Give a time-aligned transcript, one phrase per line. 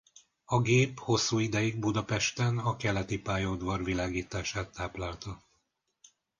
[0.45, 5.43] A gép hosszú ideig Budapesten a Keleti pályaudvar világítását táplálta.